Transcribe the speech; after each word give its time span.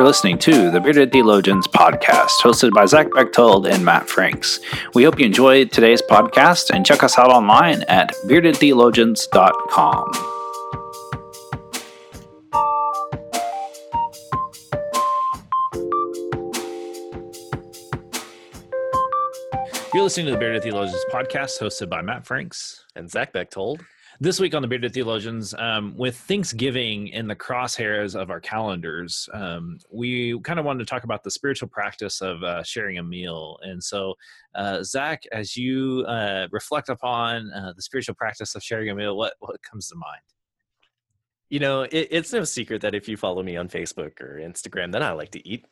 You're 0.00 0.06
listening 0.06 0.38
to 0.38 0.70
the 0.70 0.80
Bearded 0.80 1.12
Theologians 1.12 1.68
podcast, 1.68 2.40
hosted 2.40 2.72
by 2.72 2.86
Zach 2.86 3.08
Bechtold 3.12 3.66
and 3.66 3.84
Matt 3.84 4.08
Franks. 4.08 4.58
We 4.94 5.04
hope 5.04 5.20
you 5.20 5.26
enjoyed 5.26 5.72
today's 5.72 6.00
podcast 6.00 6.70
and 6.70 6.86
check 6.86 7.02
us 7.02 7.18
out 7.18 7.28
online 7.28 7.82
at 7.82 8.14
beardedtheologians.com. 8.24 10.12
You're 19.92 20.02
listening 20.02 20.24
to 20.24 20.32
the 20.32 20.38
Bearded 20.38 20.62
Theologians 20.62 21.04
podcast, 21.12 21.60
hosted 21.60 21.90
by 21.90 22.00
Matt 22.00 22.26
Franks 22.26 22.86
and 22.96 23.10
Zach 23.10 23.34
Bechtold. 23.34 23.84
This 24.22 24.38
week 24.38 24.54
on 24.54 24.60
the 24.60 24.68
Bearded 24.68 24.92
Theologians, 24.92 25.54
um, 25.54 25.96
with 25.96 26.14
Thanksgiving 26.14 27.08
in 27.08 27.26
the 27.26 27.34
crosshairs 27.34 28.14
of 28.14 28.28
our 28.28 28.38
calendars, 28.38 29.26
um, 29.32 29.78
we 29.90 30.38
kind 30.40 30.58
of 30.58 30.66
wanted 30.66 30.80
to 30.80 30.84
talk 30.84 31.04
about 31.04 31.24
the 31.24 31.30
spiritual 31.30 31.68
practice 31.68 32.20
of 32.20 32.42
uh, 32.42 32.62
sharing 32.62 32.98
a 32.98 33.02
meal. 33.02 33.58
And 33.62 33.82
so, 33.82 34.16
uh, 34.54 34.82
Zach, 34.82 35.22
as 35.32 35.56
you 35.56 36.04
uh, 36.06 36.48
reflect 36.52 36.90
upon 36.90 37.50
uh, 37.50 37.72
the 37.74 37.80
spiritual 37.80 38.14
practice 38.14 38.54
of 38.54 38.62
sharing 38.62 38.90
a 38.90 38.94
meal, 38.94 39.16
what, 39.16 39.32
what 39.38 39.62
comes 39.62 39.88
to 39.88 39.94
mind? 39.96 40.20
You 41.48 41.60
know, 41.60 41.82
it, 41.84 42.08
it's 42.10 42.34
no 42.34 42.44
secret 42.44 42.82
that 42.82 42.94
if 42.94 43.08
you 43.08 43.16
follow 43.16 43.42
me 43.42 43.56
on 43.56 43.70
Facebook 43.70 44.20
or 44.20 44.38
Instagram, 44.38 44.92
then 44.92 45.02
I 45.02 45.12
like 45.12 45.30
to 45.30 45.48
eat 45.48 45.64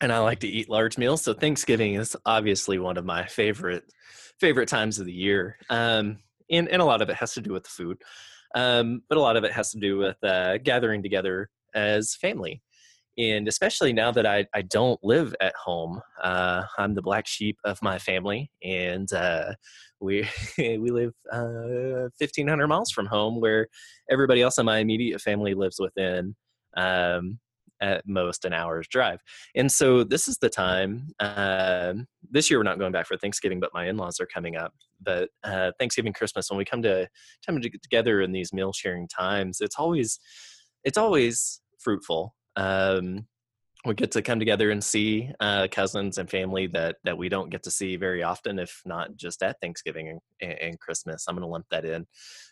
and 0.00 0.10
I 0.10 0.20
like 0.20 0.40
to 0.40 0.48
eat 0.48 0.70
large 0.70 0.96
meals. 0.96 1.20
So 1.20 1.34
Thanksgiving 1.34 1.96
is 1.96 2.16
obviously 2.24 2.78
one 2.78 2.96
of 2.96 3.04
my 3.04 3.26
favorite 3.26 3.84
favorite 4.40 4.70
times 4.70 4.98
of 4.98 5.04
the 5.04 5.12
year. 5.12 5.58
Um, 5.68 6.20
and, 6.56 6.68
and 6.68 6.80
a 6.80 6.84
lot 6.84 7.02
of 7.02 7.08
it 7.08 7.16
has 7.16 7.32
to 7.32 7.40
do 7.40 7.52
with 7.52 7.64
the 7.64 7.70
food 7.70 7.98
um, 8.54 9.02
but 9.08 9.18
a 9.18 9.20
lot 9.20 9.36
of 9.36 9.44
it 9.44 9.52
has 9.52 9.70
to 9.72 9.78
do 9.78 9.98
with 9.98 10.22
uh, 10.22 10.58
gathering 10.58 11.02
together 11.02 11.50
as 11.74 12.14
family. 12.14 12.62
And 13.16 13.46
especially 13.46 13.92
now 13.92 14.10
that 14.12 14.26
I, 14.26 14.46
I 14.54 14.62
don't 14.62 14.98
live 15.04 15.36
at 15.40 15.54
home 15.54 16.00
uh, 16.20 16.64
i'm 16.78 16.94
the 16.94 17.02
black 17.02 17.28
sheep 17.28 17.56
of 17.64 17.80
my 17.80 17.96
family 17.96 18.50
and 18.64 19.12
uh, 19.12 19.52
we 20.00 20.28
we 20.58 20.90
live 20.90 21.12
uh, 21.32 22.10
1500 22.18 22.66
miles 22.66 22.90
from 22.90 23.06
home 23.06 23.40
where 23.40 23.68
everybody 24.10 24.42
else 24.42 24.58
in 24.58 24.66
my 24.66 24.78
immediate 24.78 25.20
family 25.20 25.54
lives 25.54 25.78
within 25.78 26.34
um, 26.76 27.38
at 27.84 28.08
most 28.08 28.46
an 28.46 28.54
hour's 28.54 28.88
drive. 28.88 29.20
And 29.54 29.70
so 29.70 30.04
this 30.04 30.26
is 30.26 30.38
the 30.38 30.48
time. 30.48 31.08
Uh, 31.20 31.92
this 32.30 32.50
year 32.50 32.58
we're 32.58 32.64
not 32.64 32.78
going 32.78 32.92
back 32.92 33.06
for 33.06 33.18
Thanksgiving, 33.18 33.60
but 33.60 33.74
my 33.74 33.86
in-laws 33.88 34.20
are 34.20 34.26
coming 34.26 34.56
up. 34.56 34.72
But 35.02 35.28
uh, 35.44 35.72
Thanksgiving, 35.78 36.14
Christmas, 36.14 36.50
when 36.50 36.56
we 36.56 36.64
come 36.64 36.82
to 36.82 37.06
come 37.44 37.60
to 37.60 37.68
get 37.68 37.82
together 37.82 38.22
in 38.22 38.32
these 38.32 38.54
meal 38.54 38.72
sharing 38.72 39.06
times, 39.06 39.60
it's 39.60 39.78
always 39.78 40.18
it's 40.82 40.96
always 40.96 41.60
fruitful. 41.78 42.34
Um, 42.56 43.26
we 43.84 43.92
get 43.92 44.12
to 44.12 44.22
come 44.22 44.38
together 44.38 44.70
and 44.70 44.82
see 44.82 45.30
uh, 45.40 45.68
cousins 45.70 46.16
and 46.16 46.30
family 46.30 46.66
that 46.68 46.96
that 47.04 47.18
we 47.18 47.28
don't 47.28 47.50
get 47.50 47.64
to 47.64 47.70
see 47.70 47.96
very 47.96 48.22
often, 48.22 48.58
if 48.58 48.80
not 48.86 49.14
just 49.16 49.42
at 49.42 49.60
Thanksgiving 49.60 50.18
and, 50.40 50.52
and 50.52 50.80
Christmas. 50.80 51.26
I'm 51.28 51.34
going 51.34 51.42
to 51.42 51.48
lump 51.48 51.66
that 51.70 51.84
in 51.84 52.06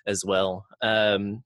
as 0.06 0.27
well. 0.27 0.67
Um, 0.83 1.42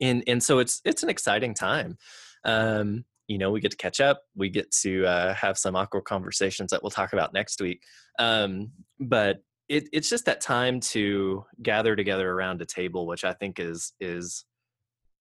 and 0.00 0.24
and 0.26 0.42
so 0.42 0.60
it's 0.60 0.80
it's 0.86 1.02
an 1.02 1.10
exciting 1.10 1.52
time 1.52 1.98
um, 2.44 3.04
you 3.28 3.38
know 3.38 3.50
we 3.50 3.60
get 3.60 3.70
to 3.70 3.76
catch 3.76 4.00
up 4.00 4.22
we 4.36 4.48
get 4.48 4.70
to 4.70 5.06
uh, 5.06 5.34
have 5.34 5.56
some 5.56 5.76
awkward 5.76 6.04
conversations 6.04 6.70
that 6.70 6.82
we'll 6.82 6.90
talk 6.90 7.12
about 7.12 7.32
next 7.32 7.60
week. 7.60 7.82
Um, 8.18 8.72
but 9.00 9.38
it, 9.68 9.88
it's 9.92 10.10
just 10.10 10.26
that 10.26 10.40
time 10.40 10.80
to 10.80 11.44
gather 11.62 11.96
together 11.96 12.30
around 12.30 12.60
a 12.60 12.66
table 12.66 13.06
which 13.06 13.24
i 13.24 13.32
think 13.32 13.58
is 13.58 13.92
is 14.00 14.44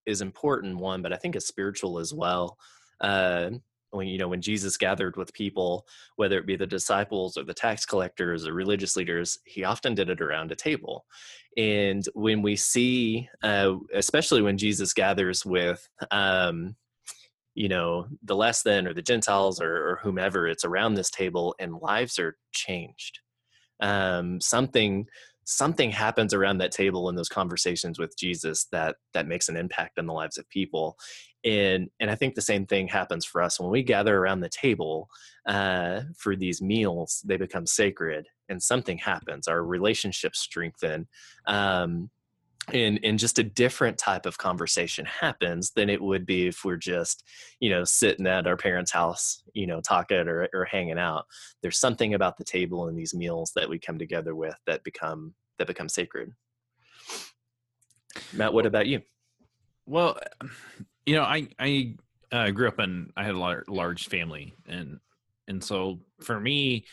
is 0.05 0.21
important 0.21 0.77
one 0.77 1.01
but 1.01 1.13
i 1.13 1.15
think 1.15 1.35
is 1.35 1.47
spiritual 1.47 1.99
as 1.99 2.13
well. 2.13 2.57
Uh, 2.99 3.49
when 3.91 4.07
you 4.07 4.17
know 4.17 4.27
when 4.27 4.41
jesus 4.41 4.77
gathered 4.77 5.17
with 5.17 5.33
people 5.33 5.85
whether 6.15 6.37
it 6.37 6.45
be 6.45 6.55
the 6.55 6.67
disciples 6.67 7.37
or 7.37 7.43
the 7.43 7.53
tax 7.53 7.85
collectors 7.85 8.47
or 8.47 8.53
religious 8.53 8.95
leaders 8.95 9.39
he 9.45 9.63
often 9.63 9.93
did 9.93 10.09
it 10.09 10.21
around 10.21 10.51
a 10.51 10.55
table. 10.55 11.05
And 11.57 12.05
when 12.13 12.41
we 12.41 12.55
see 12.55 13.27
uh, 13.43 13.75
especially 13.93 14.41
when 14.41 14.57
jesus 14.57 14.93
gathers 14.93 15.45
with 15.45 15.87
um, 16.11 16.75
you 17.55 17.67
know 17.67 18.07
the 18.23 18.35
less 18.35 18.63
than 18.63 18.87
or 18.87 18.93
the 18.93 19.01
gentiles 19.01 19.61
or, 19.61 19.89
or 19.89 19.99
whomever 20.01 20.47
it's 20.47 20.65
around 20.65 20.93
this 20.93 21.09
table 21.11 21.55
and 21.59 21.81
lives 21.81 22.17
are 22.19 22.37
changed. 22.51 23.19
Um, 23.81 24.39
something 24.39 25.07
something 25.43 25.89
happens 25.89 26.33
around 26.33 26.59
that 26.59 26.71
table 26.71 27.09
in 27.09 27.15
those 27.15 27.27
conversations 27.27 27.97
with 27.97 28.15
jesus 28.17 28.67
that 28.71 28.95
that 29.13 29.27
makes 29.27 29.49
an 29.49 29.57
impact 29.57 29.97
on 29.97 30.05
the 30.05 30.13
lives 30.13 30.37
of 30.37 30.47
people. 30.49 30.97
And 31.43 31.89
and 31.99 32.09
i 32.11 32.15
think 32.15 32.35
the 32.35 32.41
same 32.41 32.65
thing 32.65 32.87
happens 32.87 33.25
for 33.25 33.41
us. 33.41 33.59
When 33.59 33.71
we 33.71 33.83
gather 33.83 34.17
around 34.17 34.41
the 34.41 34.49
table 34.49 35.09
uh, 35.47 36.01
for 36.17 36.35
these 36.35 36.61
meals 36.61 37.21
they 37.25 37.37
become 37.37 37.65
sacred 37.65 38.27
and 38.49 38.61
something 38.61 38.97
happens. 38.97 39.47
Our 39.47 39.63
relationships 39.63 40.39
strengthen. 40.39 41.07
Um, 41.47 42.11
and 42.73 42.99
and 43.03 43.17
just 43.17 43.39
a 43.39 43.43
different 43.43 43.97
type 43.97 44.25
of 44.25 44.37
conversation 44.37 45.05
happens 45.05 45.71
than 45.71 45.89
it 45.89 46.01
would 46.01 46.25
be 46.25 46.47
if 46.47 46.63
we're 46.63 46.77
just 46.77 47.23
you 47.59 47.69
know 47.69 47.83
sitting 47.83 48.27
at 48.27 48.45
our 48.45 48.55
parents 48.55 48.91
house 48.91 49.43
you 49.53 49.65
know 49.65 49.81
talking 49.81 50.27
or, 50.27 50.47
or 50.53 50.65
hanging 50.65 50.99
out. 50.99 51.25
There's 51.61 51.79
something 51.79 52.13
about 52.13 52.37
the 52.37 52.43
table 52.43 52.87
and 52.87 52.97
these 52.97 53.13
meals 53.13 53.51
that 53.55 53.69
we 53.69 53.79
come 53.79 53.97
together 53.97 54.35
with 54.35 54.55
that 54.67 54.83
become 54.83 55.33
that 55.57 55.67
become 55.67 55.89
sacred. 55.89 56.31
Matt 58.33 58.53
what 58.53 58.65
about 58.65 58.87
you? 58.87 59.01
Well 59.85 60.19
you 61.05 61.15
know 61.15 61.23
i 61.23 61.47
i 61.59 61.95
uh, 62.31 62.49
grew 62.51 62.67
up 62.67 62.79
in 62.79 63.11
i 63.17 63.23
had 63.23 63.35
a 63.35 63.39
large, 63.39 63.67
large 63.67 64.07
family 64.07 64.53
and 64.67 64.99
and 65.47 65.63
so 65.63 65.99
for 66.21 66.39
me 66.39 66.85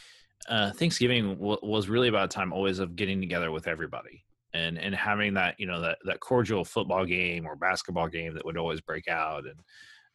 uh, 0.49 0.71
thanksgiving 0.73 1.35
w- 1.35 1.59
was 1.63 1.89
really 1.89 2.09
about 2.09 2.25
a 2.25 2.29
time 2.29 2.53
always 2.53 2.79
of 2.79 2.97
getting 2.97 3.21
together 3.21 3.51
with 3.51 3.69
everybody 3.69 4.25
and 4.55 4.79
and 4.79 4.95
having 4.95 5.35
that 5.35 5.55
you 5.59 5.67
know 5.67 5.81
that 5.81 5.99
that 6.05 6.21
cordial 6.21 6.65
football 6.65 7.05
game 7.05 7.47
or 7.47 7.57
basketball 7.57 8.09
game 8.09 8.35
that 8.35 8.45
would 8.45 8.57
always 8.57 8.81
break 8.81 9.09
out 9.09 9.45
and 9.45 9.61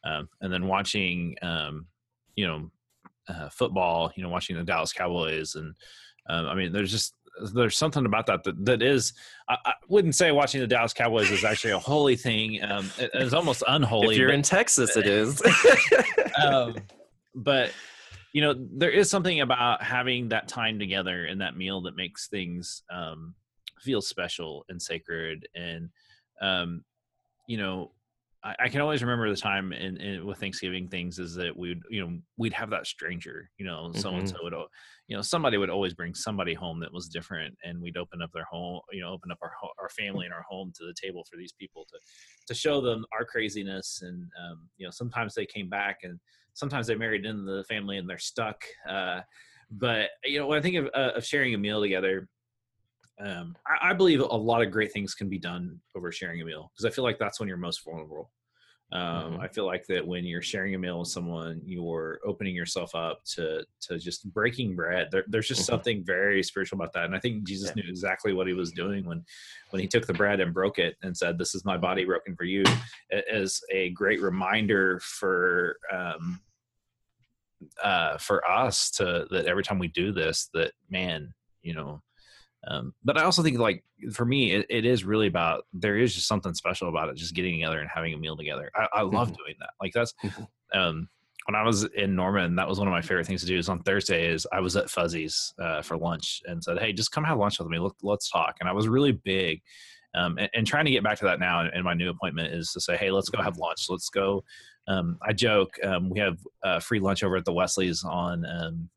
um, 0.04 0.28
and 0.40 0.52
then 0.52 0.66
watching 0.66 1.36
um, 1.42 1.86
you 2.36 2.46
know 2.46 2.70
uh, 3.28 3.48
football 3.48 4.12
you 4.16 4.22
know 4.22 4.28
watching 4.28 4.56
the 4.56 4.64
Dallas 4.64 4.92
Cowboys 4.92 5.54
and 5.54 5.74
um, 6.28 6.46
I 6.46 6.54
mean 6.54 6.72
there's 6.72 6.90
just 6.90 7.14
there's 7.52 7.76
something 7.76 8.06
about 8.06 8.26
that 8.26 8.44
that, 8.44 8.64
that 8.64 8.82
is 8.82 9.12
I, 9.48 9.56
I, 9.64 9.72
wouldn't 9.88 10.14
say 10.14 10.30
watching 10.30 10.60
the 10.60 10.66
Dallas 10.66 10.92
Cowboys 10.92 11.30
is 11.30 11.44
actually 11.44 11.72
a 11.72 11.78
holy 11.78 12.16
thing 12.16 12.62
um, 12.62 12.90
it, 12.98 13.10
it's 13.14 13.34
almost 13.34 13.62
unholy 13.66 14.14
if 14.14 14.18
you're 14.18 14.28
but, 14.28 14.34
in 14.34 14.42
Texas 14.42 14.96
it 14.96 15.06
is. 15.06 15.42
Um, 16.42 16.74
but 17.36 17.70
you 18.32 18.42
know 18.42 18.54
there 18.58 18.90
is 18.90 19.08
something 19.08 19.40
about 19.40 19.82
having 19.82 20.28
that 20.30 20.48
time 20.48 20.80
together 20.80 21.26
and 21.26 21.40
that 21.40 21.56
meal 21.56 21.82
that 21.82 21.94
makes 21.94 22.26
things 22.26 22.82
um, 22.90 23.34
feels 23.84 24.08
special 24.08 24.64
and 24.68 24.80
sacred 24.80 25.46
and 25.54 25.90
um 26.40 26.82
you 27.46 27.56
know 27.56 27.90
I, 28.44 28.54
I 28.64 28.68
can 28.68 28.82
always 28.82 29.02
remember 29.02 29.28
the 29.30 29.36
time 29.36 29.72
in, 29.72 29.96
in, 29.96 30.26
with 30.26 30.38
Thanksgiving 30.38 30.86
things 30.86 31.18
is 31.18 31.34
that 31.36 31.56
we'd 31.56 31.80
you 31.88 32.00
know 32.00 32.18
we'd 32.36 32.52
have 32.52 32.70
that 32.70 32.86
stranger 32.86 33.50
you 33.58 33.64
know 33.64 33.88
mm-hmm. 33.88 33.98
so 33.98 34.10
and 34.10 34.28
so 34.28 34.36
would 34.42 34.54
you 35.08 35.16
know 35.16 35.22
somebody 35.22 35.56
would 35.56 35.70
always 35.70 35.94
bring 35.94 36.14
somebody 36.14 36.54
home 36.54 36.78
that 36.80 36.92
was 36.92 37.08
different 37.08 37.56
and 37.64 37.80
we'd 37.80 37.96
open 37.96 38.22
up 38.22 38.30
their 38.32 38.44
home 38.44 38.80
you 38.92 39.00
know 39.00 39.10
open 39.10 39.32
up 39.32 39.38
our 39.42 39.52
our 39.80 39.88
family 39.88 40.26
and 40.26 40.34
our 40.34 40.44
home 40.48 40.72
to 40.76 40.84
the 40.84 40.94
table 40.94 41.24
for 41.30 41.36
these 41.36 41.52
people 41.52 41.86
to 41.90 41.98
to 42.46 42.54
show 42.54 42.80
them 42.80 43.04
our 43.12 43.24
craziness 43.24 44.00
and 44.02 44.22
um, 44.22 44.68
you 44.76 44.86
know 44.86 44.90
sometimes 44.90 45.34
they 45.34 45.46
came 45.46 45.68
back 45.68 45.98
and 46.02 46.20
sometimes 46.52 46.86
they 46.86 46.94
married 46.94 47.24
into 47.24 47.50
the 47.50 47.64
family 47.64 47.96
and 47.96 48.08
they're 48.08 48.18
stuck 48.18 48.62
uh, 48.88 49.20
but 49.70 50.10
you 50.24 50.38
know 50.38 50.46
when 50.46 50.58
I 50.58 50.62
think 50.62 50.76
of, 50.76 50.86
uh, 50.94 51.12
of 51.16 51.24
sharing 51.24 51.54
a 51.54 51.58
meal 51.58 51.80
together 51.80 52.28
um, 53.20 53.56
I, 53.66 53.90
I, 53.90 53.92
believe 53.92 54.20
a 54.20 54.24
lot 54.24 54.62
of 54.62 54.72
great 54.72 54.92
things 54.92 55.14
can 55.14 55.28
be 55.28 55.38
done 55.38 55.80
over 55.94 56.10
sharing 56.10 56.42
a 56.42 56.44
meal 56.44 56.70
because 56.72 56.84
I 56.84 56.94
feel 56.94 57.04
like 57.04 57.18
that's 57.18 57.38
when 57.38 57.48
you're 57.48 57.56
most 57.56 57.84
vulnerable. 57.84 58.30
Um, 58.92 59.00
mm-hmm. 59.00 59.40
I 59.40 59.48
feel 59.48 59.66
like 59.66 59.86
that 59.86 60.06
when 60.06 60.24
you're 60.24 60.42
sharing 60.42 60.74
a 60.74 60.78
meal 60.78 61.00
with 61.00 61.08
someone, 61.08 61.60
you're 61.64 62.20
opening 62.24 62.54
yourself 62.54 62.94
up 62.94 63.24
to 63.34 63.64
to 63.82 63.98
just 63.98 64.30
breaking 64.32 64.76
bread. 64.76 65.08
There, 65.10 65.24
there's 65.26 65.48
just 65.48 65.62
mm-hmm. 65.62 65.72
something 65.72 66.04
very 66.04 66.42
spiritual 66.42 66.76
about 66.76 66.92
that, 66.92 67.06
and 67.06 67.14
I 67.14 67.18
think 67.18 67.44
Jesus 67.44 67.72
yeah. 67.74 67.82
knew 67.82 67.88
exactly 67.88 68.32
what 68.32 68.46
he 68.46 68.52
was 68.52 68.72
doing 68.72 69.04
when 69.04 69.24
when 69.70 69.80
he 69.80 69.88
took 69.88 70.06
the 70.06 70.12
bread 70.12 70.40
and 70.40 70.54
broke 70.54 70.78
it 70.78 70.96
and 71.02 71.16
said, 71.16 71.38
"This 71.38 71.54
is 71.54 71.64
my 71.64 71.76
body 71.76 72.04
broken 72.04 72.36
for 72.36 72.44
you," 72.44 72.62
as 73.30 73.60
a 73.72 73.90
great 73.90 74.20
reminder 74.20 75.00
for 75.00 75.76
um, 75.90 76.40
uh, 77.82 78.18
for 78.18 78.48
us 78.48 78.90
to 78.92 79.26
that 79.30 79.46
every 79.46 79.62
time 79.62 79.78
we 79.78 79.88
do 79.88 80.12
this, 80.12 80.50
that 80.54 80.72
man, 80.90 81.32
you 81.62 81.74
know, 81.74 82.00
um, 82.68 82.94
but 83.04 83.18
I 83.18 83.24
also 83.24 83.42
think 83.42 83.58
like 83.58 83.84
for 84.12 84.24
me, 84.24 84.52
it, 84.52 84.66
it 84.68 84.84
is 84.84 85.04
really 85.04 85.26
about 85.26 85.64
there 85.72 85.98
is 85.98 86.14
just 86.14 86.28
something 86.28 86.54
special 86.54 86.88
about 86.88 87.08
it, 87.08 87.16
just 87.16 87.34
getting 87.34 87.54
together 87.54 87.80
and 87.80 87.88
having 87.92 88.14
a 88.14 88.18
meal 88.18 88.36
together. 88.36 88.70
I, 88.74 88.88
I 88.92 89.02
love 89.02 89.28
mm-hmm. 89.28 89.36
doing 89.36 89.54
that. 89.60 89.70
Like 89.80 89.92
that's 89.92 90.14
mm-hmm. 90.24 90.78
um, 90.78 91.08
when 91.46 91.54
I 91.54 91.62
was 91.62 91.84
in 91.84 92.16
Norman, 92.16 92.56
that 92.56 92.68
was 92.68 92.78
one 92.78 92.88
of 92.88 92.92
my 92.92 93.02
favorite 93.02 93.26
things 93.26 93.42
to 93.42 93.46
do. 93.46 93.58
Is 93.58 93.68
on 93.68 93.82
Thursdays 93.82 94.46
I 94.52 94.60
was 94.60 94.76
at 94.76 94.88
Fuzzy's 94.88 95.52
uh, 95.58 95.82
for 95.82 95.96
lunch 95.96 96.42
and 96.46 96.62
said, 96.62 96.78
"Hey, 96.78 96.92
just 96.92 97.12
come 97.12 97.24
have 97.24 97.38
lunch 97.38 97.58
with 97.58 97.68
me. 97.68 97.78
Let, 97.78 97.92
let's 98.02 98.30
talk." 98.30 98.56
And 98.60 98.68
I 98.68 98.72
was 98.72 98.88
really 98.88 99.12
big 99.12 99.60
um, 100.14 100.38
and, 100.38 100.48
and, 100.54 100.66
trying 100.66 100.84
to 100.84 100.90
get 100.90 101.02
back 101.02 101.18
to 101.18 101.24
that 101.24 101.40
now. 101.40 101.60
And 101.60 101.84
my 101.84 101.94
new 101.94 102.08
appointment 102.08 102.54
is 102.54 102.70
to 102.72 102.80
say, 102.80 102.96
hey, 102.96 103.10
let's 103.10 103.28
go 103.28 103.42
have 103.42 103.58
lunch. 103.58 103.86
Let's 103.88 104.08
go. 104.08 104.44
Um, 104.86 105.18
I 105.26 105.32
joke 105.32 105.74
um, 105.82 106.10
we 106.10 106.20
have 106.20 106.38
uh, 106.62 106.78
free 106.78 107.00
lunch 107.00 107.22
over 107.24 107.36
at 107.36 107.44
the 107.44 107.52
Wesleys 107.52 108.04
on 108.04 108.44
um, 108.46 108.88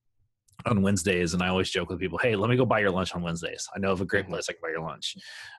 on 0.66 0.82
Wednesdays, 0.82 1.34
and 1.34 1.44
I 1.44 1.50
always 1.50 1.70
joke 1.70 1.90
with 1.90 2.00
people, 2.00 2.18
"Hey, 2.18 2.36
let 2.36 2.50
me 2.50 2.58
go 2.58 2.66
buy 2.66 2.80
your 2.80 2.92
lunch 2.92 3.14
on 3.14 3.22
Wednesdays. 3.22 3.68
I 3.76 3.80
know 3.80 3.92
of 3.92 4.02
a 4.02 4.06
great 4.06 4.24
mm-hmm. 4.24 4.34
place 4.34 4.48
I 4.50 4.54
can 4.54 4.62
buy 4.62 4.70
your 4.70 4.82
lunch." 4.82 5.16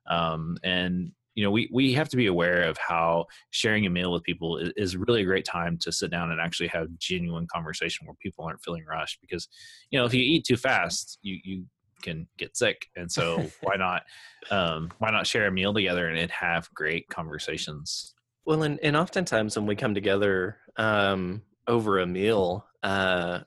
Um, 0.06 0.56
and 0.62 1.12
you 1.38 1.44
know, 1.44 1.52
we 1.52 1.68
we 1.72 1.92
have 1.92 2.08
to 2.08 2.16
be 2.16 2.26
aware 2.26 2.62
of 2.62 2.76
how 2.78 3.26
sharing 3.50 3.86
a 3.86 3.90
meal 3.90 4.12
with 4.12 4.24
people 4.24 4.58
is, 4.58 4.72
is, 4.76 4.96
really 4.96 5.22
a 5.22 5.24
great 5.24 5.44
time 5.44 5.78
to 5.82 5.92
sit 5.92 6.10
down 6.10 6.32
and 6.32 6.40
actually 6.40 6.66
have 6.66 6.88
genuine 6.98 7.46
conversation 7.46 8.06
where 8.06 8.16
people 8.20 8.44
aren't 8.44 8.60
feeling 8.64 8.84
rushed. 8.84 9.20
Because 9.20 9.46
you 9.90 10.00
know, 10.00 10.04
if 10.04 10.12
you 10.12 10.20
eat 10.20 10.44
too 10.44 10.56
fast, 10.56 11.18
you 11.22 11.38
you 11.44 11.64
can 12.02 12.26
get 12.38 12.56
sick, 12.56 12.86
and 12.96 13.10
so 13.10 13.48
why 13.62 13.76
not 13.76 14.02
um, 14.50 14.90
why 14.98 15.12
not 15.12 15.28
share 15.28 15.46
a 15.46 15.52
meal 15.52 15.72
together 15.72 16.08
and 16.08 16.28
have 16.32 16.68
great 16.74 17.08
conversations? 17.08 18.16
Well, 18.44 18.64
and 18.64 18.80
and 18.82 18.96
oftentimes 18.96 19.56
when 19.56 19.66
we 19.66 19.76
come 19.76 19.94
together 19.94 20.56
um, 20.76 21.42
over 21.68 22.00
a 22.00 22.06
meal, 22.06 22.66
uh, 22.82 23.42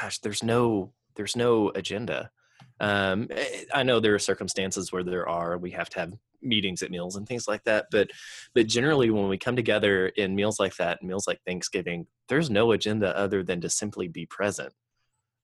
gosh, 0.00 0.18
there's 0.18 0.42
no 0.42 0.92
there's 1.16 1.36
no 1.36 1.70
agenda. 1.70 2.30
Um, 2.80 3.28
eh, 3.30 3.64
I 3.74 3.82
know 3.82 4.00
there 4.00 4.14
are 4.14 4.18
circumstances 4.18 4.92
where 4.92 5.04
there 5.04 5.28
are. 5.28 5.58
We 5.58 5.70
have 5.72 5.88
to 5.90 6.00
have 6.00 6.12
meetings 6.42 6.82
at 6.82 6.90
meals 6.90 7.16
and 7.16 7.26
things 7.26 7.48
like 7.48 7.64
that. 7.64 7.86
But 7.90 8.10
but 8.54 8.66
generally, 8.66 9.10
when 9.10 9.28
we 9.28 9.38
come 9.38 9.56
together 9.56 10.08
in 10.08 10.34
meals 10.34 10.60
like 10.60 10.76
that, 10.76 11.02
meals 11.02 11.26
like 11.26 11.40
Thanksgiving, 11.46 12.06
there's 12.28 12.50
no 12.50 12.72
agenda 12.72 13.16
other 13.16 13.42
than 13.42 13.60
to 13.62 13.70
simply 13.70 14.08
be 14.08 14.26
present. 14.26 14.72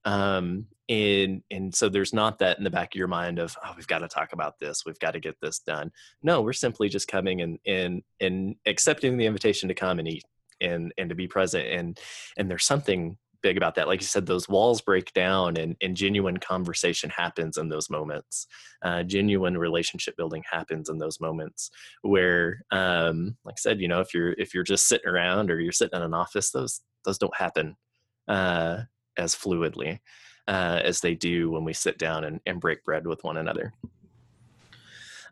Um, 0.05 0.67
and 0.88 1.43
and 1.50 1.75
so 1.75 1.88
there's 1.88 2.12
not 2.12 2.38
that 2.40 2.58
in 2.58 2.64
the 2.64 2.70
back 2.70 2.94
of 2.94 2.99
your 2.99 3.08
mind 3.08 3.38
of 3.38 3.56
oh 3.64 3.73
we've 3.76 3.87
got 3.87 4.00
to 4.00 4.08
talk 4.08 4.32
about 4.32 4.58
this, 4.58 4.84
we've 4.84 4.99
got 4.99 5.12
to 5.12 5.20
get 5.20 5.37
this 5.40 5.61
done. 5.61 5.90
No, 6.23 6.43
we're 6.43 6.52
simply 6.52 6.88
just 6.88 7.08
coming 7.08 7.40
and 7.40 7.58
and 7.67 8.02
and 8.20 8.56
accepting 8.67 9.17
the 9.17 9.26
invitation 9.26 9.69
to 9.69 9.75
come 9.75 9.99
and 9.99 10.08
eat 10.08 10.25
and 10.61 10.93
and 10.99 11.08
to 11.08 11.14
be 11.14 11.29
present 11.29 11.67
and 11.67 11.99
and 12.37 12.50
there's 12.50 12.64
something 12.64 13.17
big 13.42 13.56
about 13.56 13.74
that. 13.74 13.88
Like 13.88 14.00
you 14.00 14.06
said, 14.06 14.24
those 14.24 14.48
walls 14.48 14.80
break 14.80 15.12
down 15.12 15.56
and, 15.56 15.76
and 15.82 15.96
genuine 15.96 16.38
conversation 16.38 17.10
happens 17.10 17.58
in 17.58 17.68
those 17.68 17.90
moments. 17.90 18.46
Uh, 18.82 19.02
genuine 19.02 19.58
relationship 19.58 20.16
building 20.16 20.42
happens 20.50 20.88
in 20.88 20.98
those 20.98 21.20
moments 21.20 21.70
where, 22.02 22.62
um, 22.70 23.36
like 23.44 23.54
I 23.54 23.60
said, 23.60 23.80
you 23.80 23.88
know, 23.88 24.00
if 24.00 24.14
you're, 24.14 24.32
if 24.32 24.54
you're 24.54 24.62
just 24.62 24.88
sitting 24.88 25.08
around 25.08 25.50
or 25.50 25.60
you're 25.60 25.72
sitting 25.72 25.96
in 25.96 26.04
an 26.04 26.14
office, 26.14 26.50
those, 26.50 26.80
those 27.04 27.18
don't 27.18 27.36
happen 27.36 27.76
uh, 28.28 28.82
as 29.16 29.34
fluidly 29.34 29.98
uh, 30.48 30.80
as 30.82 31.00
they 31.00 31.14
do 31.14 31.50
when 31.50 31.64
we 31.64 31.72
sit 31.72 31.98
down 31.98 32.24
and, 32.24 32.40
and 32.46 32.60
break 32.60 32.82
bread 32.84 33.06
with 33.06 33.22
one 33.24 33.36
another. 33.36 33.72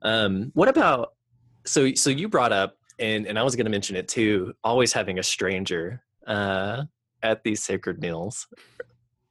Um, 0.02 0.50
what 0.54 0.68
about, 0.68 1.14
so, 1.64 1.92
so 1.94 2.10
you 2.10 2.28
brought 2.28 2.52
up, 2.52 2.76
and, 2.98 3.26
and 3.26 3.38
I 3.38 3.42
was 3.42 3.56
going 3.56 3.64
to 3.66 3.70
mention 3.70 3.96
it 3.96 4.08
too, 4.08 4.52
always 4.62 4.92
having 4.92 5.18
a 5.18 5.22
stranger 5.22 6.02
uh, 6.26 6.84
at 7.22 7.43
these 7.43 7.62
sacred 7.62 8.00
meals 8.00 8.46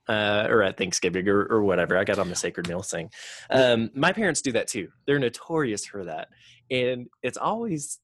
uh, 0.10 0.48
or 0.50 0.64
at 0.64 0.78
Thanksgiving 0.78 1.28
or, 1.30 1.46
or, 1.46 1.64
whatever. 1.64 1.96
I 1.96 2.04
got 2.04 2.20
on 2.20 2.30
the 2.30 2.36
sacred 2.36 2.68
meal 2.68 2.82
thing. 2.82 3.12
Um, 3.52 3.92
my 3.94 4.12
parents 4.12 4.42
do 4.42 4.52
that 4.54 4.68
too. 4.68 4.90
They're 5.06 5.20
notorious 5.20 5.86
for 5.86 6.06
that, 6.06 6.30
and 6.72 7.08
it's 7.22 7.38
always 7.38 8.00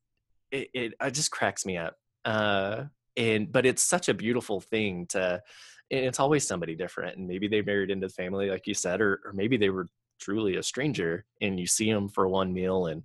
it. 0.51 0.69
it, 0.73 0.93
it 1.01 1.11
just 1.11 1.31
cracks 1.31 1.65
me 1.65 1.77
up. 1.77 1.95
Uh, 2.23 2.85
and 3.17 3.51
but 3.51 3.65
it's 3.65 3.83
such 3.83 4.07
a 4.07 4.13
beautiful 4.13 4.61
thing 4.61 5.07
to. 5.09 5.41
And 5.91 6.03
it's 6.03 6.19
always 6.19 6.47
somebody 6.47 6.75
different, 6.75 7.17
and 7.17 7.27
maybe 7.27 7.47
they 7.47 7.61
married 7.61 7.91
into 7.91 8.07
the 8.07 8.13
family, 8.13 8.49
like 8.49 8.65
you 8.65 8.73
said, 8.73 9.01
or 9.01 9.21
or 9.23 9.33
maybe 9.33 9.55
they 9.55 9.69
were 9.69 9.87
truly 10.19 10.55
a 10.55 10.63
stranger, 10.63 11.25
and 11.41 11.59
you 11.59 11.67
see 11.67 11.91
them 11.91 12.09
for 12.09 12.27
one 12.27 12.53
meal 12.53 12.87
and 12.87 13.03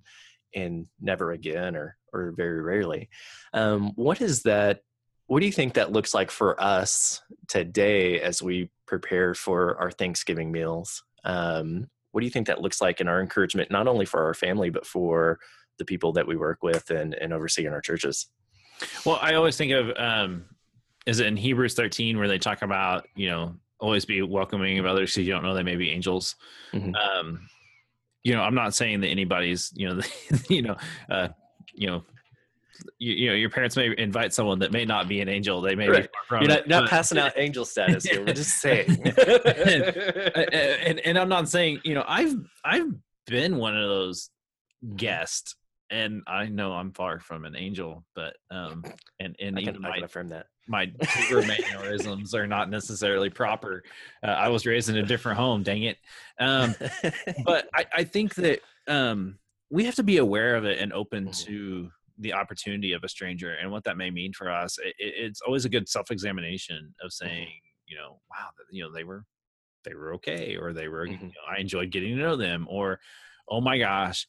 and 0.55 0.87
never 0.99 1.31
again, 1.31 1.75
or 1.75 1.95
or 2.11 2.33
very 2.35 2.61
rarely. 2.61 3.09
Um, 3.53 3.91
what 3.95 4.19
is 4.19 4.41
that 4.43 4.81
what 5.31 5.39
do 5.39 5.45
you 5.45 5.51
think 5.53 5.75
that 5.75 5.93
looks 5.93 6.13
like 6.13 6.29
for 6.29 6.61
us 6.61 7.21
today 7.47 8.19
as 8.19 8.43
we 8.43 8.69
prepare 8.85 9.33
for 9.33 9.77
our 9.77 9.89
Thanksgiving 9.89 10.51
meals? 10.51 11.05
Um, 11.23 11.87
what 12.11 12.19
do 12.19 12.25
you 12.25 12.31
think 12.31 12.47
that 12.47 12.59
looks 12.59 12.81
like 12.81 12.99
in 12.99 13.07
our 13.07 13.21
encouragement, 13.21 13.71
not 13.71 13.87
only 13.87 14.05
for 14.05 14.25
our 14.25 14.33
family, 14.33 14.69
but 14.69 14.85
for 14.85 15.39
the 15.77 15.85
people 15.85 16.11
that 16.11 16.27
we 16.27 16.35
work 16.35 16.61
with 16.61 16.89
and, 16.89 17.13
and 17.13 17.31
oversee 17.31 17.65
in 17.65 17.71
our 17.71 17.79
churches? 17.79 18.27
Well, 19.05 19.19
I 19.21 19.35
always 19.35 19.55
think 19.55 19.71
of, 19.71 19.91
um, 19.95 20.43
is 21.05 21.21
it 21.21 21.27
in 21.27 21.37
Hebrews 21.37 21.75
13 21.75 22.17
where 22.17 22.27
they 22.27 22.37
talk 22.37 22.61
about, 22.61 23.07
you 23.15 23.29
know, 23.29 23.55
always 23.79 24.03
be 24.03 24.21
welcoming 24.21 24.79
of 24.79 24.85
others 24.85 25.13
because 25.13 25.25
you 25.25 25.31
don't 25.31 25.43
know 25.43 25.53
they 25.53 25.63
may 25.63 25.77
be 25.77 25.91
angels. 25.91 26.35
Mm-hmm. 26.73 26.93
Um, 26.93 27.47
you 28.23 28.33
know, 28.33 28.41
I'm 28.41 28.53
not 28.53 28.75
saying 28.75 28.99
that 28.99 29.07
anybody's, 29.07 29.71
you 29.77 29.93
know, 29.93 30.01
you 30.49 30.61
know, 30.61 30.75
uh, 31.09 31.29
you 31.73 31.87
know, 31.87 32.03
you, 32.97 33.13
you, 33.13 33.29
know 33.29 33.35
your 33.35 33.49
parents 33.49 33.75
may 33.75 33.93
invite 33.97 34.33
someone 34.33 34.59
that 34.59 34.71
may 34.71 34.85
not 34.85 35.07
be 35.07 35.21
an 35.21 35.29
angel. 35.29 35.61
They 35.61 35.75
may 35.75 35.89
right. 35.89 36.09
be 36.29 36.37
you're 36.37 36.47
not, 36.47 36.67
not 36.67 36.89
passing 36.89 37.17
out 37.17 37.33
angel 37.37 37.65
status 37.65 38.05
here. 38.05 38.23
We're 38.25 38.33
just 38.33 38.59
saying. 38.59 38.97
And, 39.21 39.83
and, 40.53 40.99
and, 40.99 41.17
i'm 41.17 41.29
not 41.29 41.47
saying 41.47 41.81
you 41.83 41.93
know 41.93 42.03
i've 42.07 42.35
i've 42.63 42.93
been 43.27 43.57
one 43.57 43.75
of 43.77 43.87
those 43.87 44.29
guests 44.95 45.55
and 45.89 46.21
i 46.27 46.47
know 46.47 46.73
i'm 46.73 46.91
far 46.91 47.19
from 47.19 47.45
an 47.45 47.55
angel 47.55 48.03
but 48.15 48.35
um 48.49 48.83
and 49.19 49.35
and 49.39 49.57
I 49.57 49.61
can, 49.61 49.69
even 49.69 49.85
I 49.85 49.95
can 49.95 50.03
affirm 50.03 50.29
that. 50.29 50.47
my 50.67 50.91
mannerisms 51.29 52.33
are 52.33 52.47
not 52.47 52.69
necessarily 52.69 53.29
proper. 53.29 53.83
Uh, 54.23 54.27
i 54.31 54.49
was 54.49 54.65
raised 54.65 54.89
in 54.89 54.97
a 54.97 55.03
different 55.03 55.37
home 55.37 55.63
dang 55.63 55.83
it. 55.83 55.97
Um 56.39 56.75
but 57.45 57.69
i 57.73 57.85
i 57.95 58.03
think 58.03 58.35
that 58.35 58.61
um 58.87 59.37
we 59.71 59.85
have 59.85 59.95
to 59.95 60.03
be 60.03 60.17
aware 60.17 60.55
of 60.55 60.65
it 60.65 60.79
and 60.79 60.93
open 60.93 61.25
mm-hmm. 61.25 61.51
to 61.51 61.91
the 62.21 62.33
opportunity 62.33 62.93
of 62.93 63.03
a 63.03 63.09
stranger 63.09 63.55
and 63.61 63.71
what 63.71 63.83
that 63.83 63.97
may 63.97 64.09
mean 64.09 64.31
for 64.33 64.49
us 64.49 64.77
it, 64.79 64.93
it's 64.97 65.41
always 65.41 65.65
a 65.65 65.69
good 65.69 65.87
self-examination 65.89 66.93
of 67.01 67.09
mm-hmm. 67.09 67.25
saying 67.25 67.59
you 67.87 67.97
know 67.97 68.19
wow 68.29 68.47
you 68.71 68.83
know 68.83 68.91
they 68.91 69.03
were 69.03 69.23
they 69.83 69.93
were 69.93 70.13
okay 70.13 70.55
or 70.55 70.73
they 70.73 70.87
were 70.87 71.05
mm-hmm. 71.05 71.25
you 71.25 71.29
know, 71.29 71.55
i 71.55 71.59
enjoyed 71.59 71.91
getting 71.91 72.15
to 72.15 72.21
know 72.21 72.35
them 72.35 72.67
or 72.69 72.99
oh 73.49 73.61
my 73.61 73.77
gosh 73.77 74.27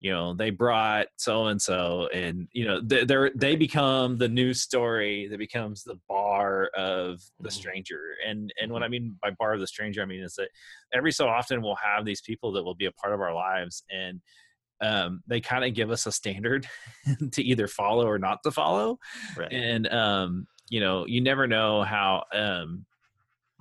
you 0.00 0.12
know 0.12 0.34
they 0.34 0.50
brought 0.50 1.06
so 1.16 1.46
and 1.46 1.60
so 1.60 2.08
and 2.12 2.46
you 2.52 2.66
know 2.66 2.80
they 2.82 3.04
they 3.04 3.30
they 3.34 3.56
become 3.56 4.18
the 4.18 4.28
news 4.28 4.60
story 4.60 5.26
that 5.28 5.38
becomes 5.38 5.82
the 5.82 5.98
bar 6.08 6.66
of 6.76 7.22
the 7.40 7.48
mm-hmm. 7.48 7.54
stranger 7.54 8.00
and 8.26 8.52
and 8.60 8.70
what 8.70 8.82
i 8.82 8.88
mean 8.88 9.16
by 9.22 9.30
bar 9.38 9.54
of 9.54 9.60
the 9.60 9.66
stranger 9.66 10.02
i 10.02 10.04
mean 10.04 10.22
is 10.22 10.34
that 10.34 10.48
every 10.92 11.10
so 11.10 11.26
often 11.26 11.62
we'll 11.62 11.76
have 11.76 12.04
these 12.04 12.20
people 12.20 12.52
that 12.52 12.62
will 12.62 12.74
be 12.74 12.84
a 12.84 12.92
part 12.92 13.14
of 13.14 13.20
our 13.20 13.34
lives 13.34 13.82
and 13.90 14.20
um, 14.84 15.22
they 15.26 15.40
kind 15.40 15.64
of 15.64 15.74
give 15.74 15.90
us 15.90 16.06
a 16.06 16.12
standard 16.12 16.66
to 17.32 17.42
either 17.42 17.66
follow 17.66 18.06
or 18.06 18.18
not 18.18 18.42
to 18.44 18.50
follow. 18.50 18.98
Right. 19.36 19.52
And, 19.52 19.88
um, 19.88 20.46
you 20.68 20.80
know, 20.80 21.06
you 21.06 21.20
never 21.20 21.46
know 21.46 21.82
how 21.82 22.24
um, 22.32 22.84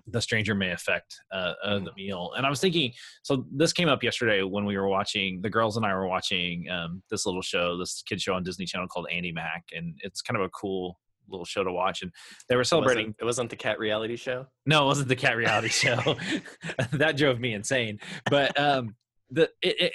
the 0.08 0.22
stranger 0.22 0.54
may 0.54 0.72
affect 0.72 1.16
uh, 1.32 1.54
uh, 1.64 1.80
the 1.80 1.92
mm. 1.92 1.96
meal. 1.96 2.32
And 2.36 2.46
I 2.46 2.50
was 2.50 2.60
thinking, 2.60 2.92
so 3.24 3.46
this 3.52 3.72
came 3.72 3.88
up 3.88 4.04
yesterday 4.04 4.44
when 4.44 4.66
we 4.66 4.78
were 4.78 4.90
watching, 4.90 5.42
the 5.42 5.50
girls 5.50 5.78
and 5.78 5.86
I 5.86 5.94
were 5.94 6.08
watching 6.08 6.70
um, 6.70 7.02
this 7.10 7.26
little 7.26 7.42
show, 7.42 7.78
this 7.78 8.04
kid 8.06 8.22
show 8.22 8.34
on 8.34 8.44
Disney 8.44 8.66
Channel 8.66 8.88
called 8.88 9.08
Andi 9.14 9.34
Mack. 9.34 9.64
And 9.74 9.98
it's 10.02 10.22
kind 10.22 10.38
of 10.38 10.46
a 10.46 10.50
cool 10.50 11.00
little 11.30 11.46
show 11.46 11.64
to 11.64 11.72
watch 11.72 12.02
and 12.02 12.12
they 12.50 12.56
were 12.58 12.66
celebrating 12.66 13.06
it 13.06 13.08
wasn't, 13.08 13.22
it 13.22 13.26
wasn't 13.26 13.50
the 13.50 13.56
cat 13.56 13.80
reality 13.80 14.18
show 14.18 14.46
no 14.66 14.84
it 14.84 14.88
wasn't 14.88 15.08
the 15.08 15.16
cat 15.16 15.38
reality 15.38 15.68
show 15.70 16.18
that 16.92 17.16
drove 17.16 17.40
me 17.40 17.54
insane 17.54 17.98
but 18.30 18.60
um 18.60 18.94
the 19.32 19.50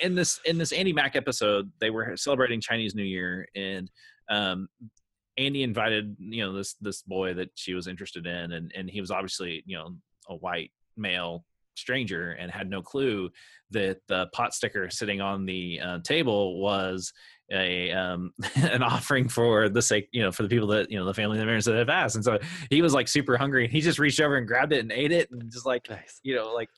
in 0.05 0.15
this 0.15 0.41
in 0.45 0.59
this 0.59 0.73
Andi 0.73 0.95
Mack 0.95 1.17
episode, 1.17 1.71
they 1.81 1.91
were 1.91 2.17
celebrating 2.17 2.61
Chinese 2.61 2.95
New 2.95 3.05
Year, 3.05 3.47
and 3.55 3.91
um, 4.31 4.69
Andi 5.39 5.63
invited 5.63 6.17
you 6.19 6.45
know 6.45 6.53
this 6.53 6.75
this 6.81 7.03
boy 7.03 7.35
that 7.35 7.51
she 7.55 7.75
was 7.75 7.87
interested 7.87 8.27
in, 8.27 8.53
and 8.53 8.73
and 8.75 8.91
he 8.91 9.01
was 9.01 9.11
obviously 9.11 9.63
you 9.67 9.77
know 9.77 9.95
a 10.29 10.37
white 10.37 10.71
male 10.97 11.45
stranger 11.77 12.33
and 12.33 12.51
had 12.51 12.69
no 12.69 12.83
clue 12.83 13.31
that 13.71 13.99
the 14.09 14.27
pot 14.33 14.53
sticker 14.53 14.91
sitting 14.91 15.21
on 15.21 15.47
the 15.47 15.81
uh, 15.81 15.99
table 16.03 16.61
was 16.61 17.13
a 17.53 17.91
um 17.93 18.33
an 18.57 18.83
offering 18.83 19.29
for 19.29 19.69
the 19.69 19.81
sake 19.81 20.09
you 20.13 20.23
know 20.23 20.31
for 20.31 20.43
the 20.43 20.49
people 20.49 20.67
that 20.67 20.91
you 20.91 20.99
know 20.99 21.05
the 21.05 21.15
family 21.15 21.39
members 21.39 21.65
that 21.65 21.77
have 21.77 21.89
asked 21.89 22.17
and 22.17 22.25
so 22.25 22.39
he 22.69 22.83
was 22.83 22.93
like 22.93 23.09
super 23.09 23.37
hungry 23.39 23.65
and 23.65 23.73
he 23.73 23.81
just 23.81 23.99
reached 23.99 24.21
over 24.21 24.37
and 24.37 24.47
grabbed 24.47 24.73
it 24.73 24.81
and 24.81 24.93
ate 24.93 25.13
it 25.13 25.31
and 25.31 25.51
just 25.51 25.65
like 25.65 25.89
nice. 25.89 26.21
you 26.23 26.35
know 26.35 26.53
like 26.53 26.69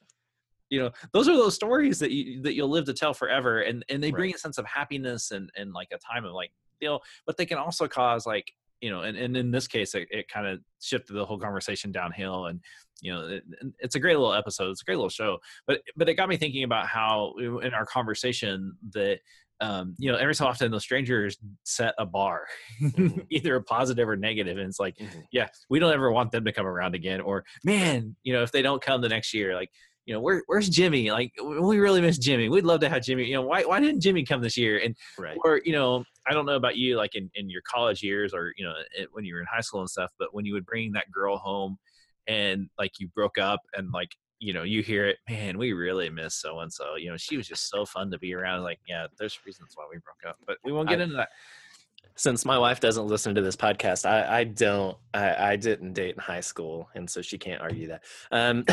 you 0.70 0.80
know 0.80 0.90
those 1.12 1.28
are 1.28 1.36
those 1.36 1.54
stories 1.54 1.98
that 1.98 2.12
you 2.12 2.40
that 2.42 2.54
you'll 2.54 2.70
live 2.70 2.84
to 2.86 2.94
tell 2.94 3.12
forever 3.12 3.60
and 3.60 3.84
and 3.88 4.02
they 4.02 4.10
bring 4.10 4.30
right. 4.30 4.36
a 4.36 4.38
sense 4.38 4.56
of 4.56 4.64
happiness 4.64 5.32
and 5.32 5.50
and 5.56 5.72
like 5.72 5.88
a 5.92 5.98
time 5.98 6.24
of 6.24 6.32
like 6.32 6.50
you 6.80 6.88
know 6.88 7.00
but 7.26 7.36
they 7.36 7.44
can 7.44 7.58
also 7.58 7.86
cause 7.86 8.26
like 8.26 8.52
you 8.80 8.88
know 8.88 9.02
and, 9.02 9.16
and 9.16 9.36
in 9.36 9.50
this 9.50 9.66
case 9.66 9.94
it, 9.94 10.08
it 10.10 10.28
kind 10.28 10.46
of 10.46 10.60
shifted 10.80 11.12
the 11.12 11.24
whole 11.24 11.38
conversation 11.38 11.92
downhill 11.92 12.46
and 12.46 12.60
you 13.02 13.12
know 13.12 13.26
it, 13.26 13.44
it's 13.80 13.96
a 13.96 14.00
great 14.00 14.16
little 14.16 14.32
episode 14.32 14.70
it's 14.70 14.82
a 14.82 14.84
great 14.84 14.96
little 14.96 15.10
show 15.10 15.38
but 15.66 15.80
but 15.96 16.08
it 16.08 16.14
got 16.14 16.28
me 16.28 16.36
thinking 16.36 16.64
about 16.64 16.86
how 16.86 17.34
in 17.62 17.74
our 17.74 17.84
conversation 17.84 18.72
that 18.92 19.18
um, 19.62 19.94
you 19.98 20.10
know, 20.10 20.16
every 20.16 20.34
so 20.34 20.46
often 20.46 20.70
those 20.70 20.82
strangers 20.82 21.36
set 21.64 21.94
a 21.98 22.06
bar, 22.06 22.46
mm-hmm. 22.82 23.20
either 23.28 23.56
a 23.56 23.62
positive 23.62 24.08
or 24.08 24.16
negative, 24.16 24.56
and 24.56 24.66
it's 24.66 24.80
like, 24.80 24.96
mm-hmm. 24.96 25.20
yeah, 25.32 25.48
we 25.68 25.78
don't 25.78 25.92
ever 25.92 26.10
want 26.10 26.32
them 26.32 26.44
to 26.46 26.52
come 26.52 26.66
around 26.66 26.94
again. 26.94 27.20
Or 27.20 27.44
man, 27.62 28.16
you 28.22 28.32
know, 28.32 28.42
if 28.42 28.52
they 28.52 28.62
don't 28.62 28.82
come 28.82 29.02
the 29.02 29.08
next 29.08 29.34
year, 29.34 29.54
like 29.54 29.70
you 30.06 30.14
know, 30.14 30.20
where, 30.20 30.42
where's 30.46 30.68
Jimmy? 30.68 31.10
Like, 31.10 31.32
we 31.42 31.78
really 31.78 32.00
miss 32.00 32.18
Jimmy. 32.18 32.48
We'd 32.48 32.64
love 32.64 32.80
to 32.80 32.88
have 32.88 33.02
Jimmy. 33.02 33.24
You 33.26 33.34
know, 33.34 33.42
why 33.42 33.62
why 33.64 33.80
didn't 33.80 34.00
Jimmy 34.00 34.24
come 34.24 34.40
this 34.40 34.56
year? 34.56 34.78
And 34.78 34.96
Right. 35.18 35.36
or 35.44 35.60
you 35.64 35.72
know, 35.72 36.04
I 36.26 36.32
don't 36.32 36.46
know 36.46 36.56
about 36.56 36.76
you, 36.76 36.96
like 36.96 37.14
in 37.14 37.30
in 37.34 37.48
your 37.50 37.62
college 37.62 38.02
years 38.02 38.32
or 38.34 38.52
you 38.56 38.64
know 38.64 38.74
it, 38.96 39.08
when 39.12 39.24
you 39.24 39.34
were 39.34 39.40
in 39.40 39.46
high 39.46 39.60
school 39.60 39.80
and 39.80 39.90
stuff, 39.90 40.10
but 40.18 40.34
when 40.34 40.44
you 40.44 40.54
would 40.54 40.66
bring 40.66 40.92
that 40.92 41.10
girl 41.12 41.36
home 41.36 41.78
and 42.26 42.68
like 42.78 42.98
you 42.98 43.08
broke 43.08 43.38
up 43.38 43.60
and 43.74 43.90
like 43.92 44.14
you 44.38 44.52
know 44.54 44.62
you 44.62 44.82
hear 44.82 45.06
it, 45.06 45.18
man, 45.28 45.58
we 45.58 45.72
really 45.74 46.08
miss 46.10 46.34
so 46.34 46.60
and 46.60 46.72
so. 46.72 46.96
You 46.96 47.10
know, 47.10 47.16
she 47.16 47.36
was 47.36 47.46
just 47.46 47.68
so 47.68 47.84
fun 47.84 48.10
to 48.10 48.18
be 48.18 48.34
around. 48.34 48.62
Like, 48.62 48.80
yeah, 48.88 49.06
there's 49.18 49.38
reasons 49.44 49.72
why 49.74 49.84
we 49.90 49.98
broke 49.98 50.24
up, 50.28 50.38
but 50.46 50.56
we 50.64 50.72
won't 50.72 50.88
get 50.88 51.00
I- 51.00 51.04
into 51.04 51.16
that. 51.16 51.28
Since 52.16 52.44
my 52.44 52.58
wife 52.58 52.80
doesn't 52.80 53.06
listen 53.06 53.34
to 53.34 53.40
this 53.40 53.56
podcast, 53.56 54.04
I, 54.04 54.40
I 54.40 54.44
don't. 54.44 54.96
I, 55.14 55.52
I 55.52 55.56
didn't 55.56 55.94
date 55.94 56.14
in 56.14 56.20
high 56.20 56.40
school, 56.40 56.90
and 56.94 57.08
so 57.08 57.22
she 57.22 57.38
can't 57.38 57.62
argue 57.62 57.88
that. 57.88 58.04
Um, 58.30 58.64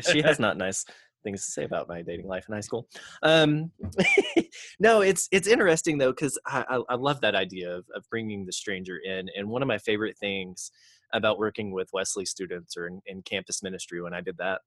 she 0.10 0.20
has 0.22 0.40
not 0.40 0.56
nice 0.56 0.84
things 1.22 1.44
to 1.44 1.50
say 1.50 1.64
about 1.64 1.88
my 1.88 2.02
dating 2.02 2.26
life 2.26 2.46
in 2.48 2.54
high 2.54 2.60
school. 2.60 2.88
Um, 3.22 3.70
no, 4.80 5.00
it's 5.02 5.28
it's 5.30 5.46
interesting 5.46 5.98
though 5.98 6.10
because 6.10 6.38
I, 6.46 6.64
I 6.68 6.82
I 6.88 6.94
love 6.96 7.20
that 7.20 7.34
idea 7.34 7.76
of 7.76 7.84
of 7.94 8.04
bringing 8.10 8.44
the 8.44 8.52
stranger 8.52 8.98
in, 8.98 9.28
and 9.36 9.48
one 9.48 9.62
of 9.62 9.68
my 9.68 9.78
favorite 9.78 10.18
things 10.18 10.70
about 11.12 11.38
working 11.38 11.70
with 11.70 11.88
Wesley 11.92 12.24
students 12.24 12.76
or 12.76 12.86
in, 12.86 13.00
in 13.06 13.22
campus 13.22 13.62
ministry 13.62 14.02
when 14.02 14.12
I 14.12 14.20
did 14.20 14.36
that. 14.38 14.60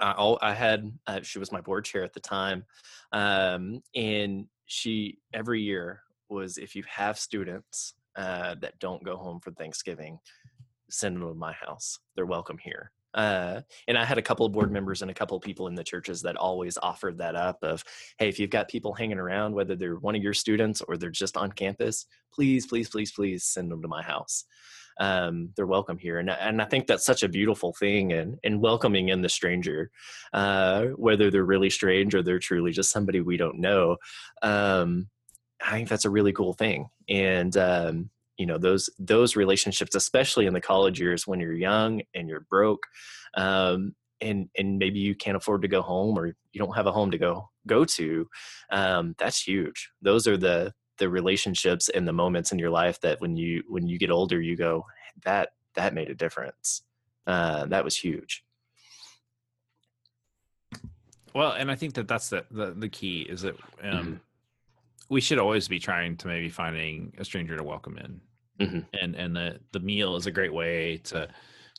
I, 0.00 0.34
I 0.42 0.52
had 0.52 0.92
uh, 1.06 1.20
she 1.22 1.38
was 1.38 1.52
my 1.52 1.60
board 1.60 1.84
chair 1.84 2.02
at 2.02 2.12
the 2.12 2.20
time, 2.20 2.64
um, 3.12 3.82
and 3.94 4.46
she 4.66 5.18
every 5.32 5.62
year 5.62 6.02
was 6.28 6.58
if 6.58 6.74
you 6.74 6.82
have 6.88 7.18
students 7.18 7.94
uh, 8.16 8.54
that 8.60 8.78
don't 8.78 9.04
go 9.04 9.16
home 9.16 9.40
for 9.40 9.50
Thanksgiving, 9.52 10.18
send 10.90 11.16
them 11.16 11.28
to 11.28 11.34
my 11.34 11.52
house. 11.52 11.98
They're 12.14 12.26
welcome 12.26 12.58
here. 12.58 12.92
Uh, 13.14 13.62
and 13.88 13.96
I 13.96 14.04
had 14.04 14.18
a 14.18 14.22
couple 14.22 14.44
of 14.44 14.52
board 14.52 14.70
members 14.70 15.00
and 15.00 15.10
a 15.10 15.14
couple 15.14 15.36
of 15.36 15.42
people 15.42 15.68
in 15.68 15.74
the 15.74 15.82
churches 15.82 16.20
that 16.22 16.36
always 16.36 16.76
offered 16.76 17.16
that 17.18 17.34
up 17.34 17.58
of, 17.62 17.82
hey, 18.18 18.28
if 18.28 18.38
you've 18.38 18.50
got 18.50 18.68
people 18.68 18.92
hanging 18.92 19.18
around, 19.18 19.54
whether 19.54 19.74
they're 19.74 19.96
one 19.96 20.14
of 20.14 20.22
your 20.22 20.34
students 20.34 20.82
or 20.82 20.96
they're 20.98 21.10
just 21.10 21.36
on 21.36 21.50
campus, 21.50 22.04
please, 22.32 22.66
please, 22.66 22.90
please, 22.90 23.12
please 23.12 23.44
send 23.44 23.70
them 23.70 23.80
to 23.80 23.88
my 23.88 24.02
house. 24.02 24.44
Um, 24.98 25.50
they're 25.56 25.66
welcome 25.66 25.98
here, 25.98 26.20
and 26.20 26.30
and 26.30 26.62
I 26.62 26.64
think 26.64 26.86
that's 26.86 27.04
such 27.04 27.22
a 27.22 27.28
beautiful 27.28 27.74
thing, 27.74 28.14
and 28.14 28.38
and 28.44 28.62
welcoming 28.62 29.10
in 29.10 29.20
the 29.20 29.28
stranger, 29.28 29.90
uh, 30.32 30.86
whether 30.96 31.30
they're 31.30 31.44
really 31.44 31.68
strange 31.68 32.14
or 32.14 32.22
they're 32.22 32.38
truly 32.38 32.72
just 32.72 32.90
somebody 32.90 33.20
we 33.20 33.36
don't 33.36 33.58
know. 33.58 33.98
Um, 34.40 35.08
I 35.62 35.72
think 35.72 35.88
that's 35.88 36.04
a 36.04 36.10
really 36.10 36.32
cool 36.32 36.52
thing, 36.52 36.88
and 37.08 37.56
um, 37.56 38.10
you 38.36 38.46
know 38.46 38.58
those 38.58 38.90
those 38.98 39.36
relationships, 39.36 39.94
especially 39.94 40.46
in 40.46 40.54
the 40.54 40.60
college 40.60 41.00
years 41.00 41.26
when 41.26 41.40
you're 41.40 41.52
young 41.52 42.02
and 42.14 42.28
you're 42.28 42.46
broke, 42.48 42.86
um, 43.36 43.94
and 44.20 44.48
and 44.56 44.78
maybe 44.78 44.98
you 44.98 45.14
can't 45.14 45.36
afford 45.36 45.62
to 45.62 45.68
go 45.68 45.82
home 45.82 46.18
or 46.18 46.26
you 46.26 46.58
don't 46.58 46.76
have 46.76 46.86
a 46.86 46.92
home 46.92 47.10
to 47.10 47.18
go 47.18 47.48
go 47.66 47.84
to. 47.84 48.28
Um, 48.70 49.14
that's 49.18 49.42
huge. 49.42 49.90
Those 50.02 50.26
are 50.26 50.36
the 50.36 50.74
the 50.98 51.08
relationships 51.08 51.88
and 51.88 52.06
the 52.08 52.12
moments 52.12 52.52
in 52.52 52.58
your 52.58 52.70
life 52.70 53.00
that 53.00 53.20
when 53.20 53.36
you 53.36 53.62
when 53.68 53.86
you 53.86 53.98
get 53.98 54.10
older, 54.10 54.40
you 54.40 54.56
go 54.56 54.84
that 55.24 55.50
that 55.74 55.94
made 55.94 56.10
a 56.10 56.14
difference. 56.14 56.82
Uh, 57.26 57.66
that 57.66 57.84
was 57.84 57.96
huge. 57.96 58.44
Well, 61.34 61.52
and 61.52 61.70
I 61.70 61.74
think 61.74 61.94
that 61.94 62.08
that's 62.08 62.30
the 62.30 62.44
the, 62.50 62.72
the 62.72 62.88
key 62.88 63.22
is 63.22 63.42
that 63.42 63.56
um, 63.82 63.90
Mhm. 64.06 64.20
We 65.08 65.20
should 65.20 65.38
always 65.38 65.68
be 65.68 65.78
trying 65.78 66.16
to 66.18 66.26
maybe 66.28 66.48
finding 66.48 67.14
a 67.18 67.24
stranger 67.24 67.56
to 67.56 67.62
welcome 67.64 67.98
in, 67.98 68.20
Mhm. 68.60 68.86
and 69.00 69.14
and 69.16 69.36
the 69.36 69.60
the 69.72 69.80
meal 69.80 70.16
is 70.16 70.26
a 70.26 70.30
great 70.32 70.52
way 70.52 70.98
to 70.98 71.28